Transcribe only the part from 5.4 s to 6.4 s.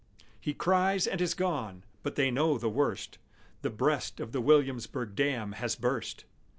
has burst!